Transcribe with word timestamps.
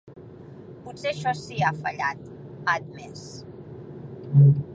Potser 0.85 1.11
això 1.11 1.33
sí 1.41 1.59
ha 1.67 1.71
fallat, 1.83 2.25
ha 2.65 2.79
admès. 2.81 3.29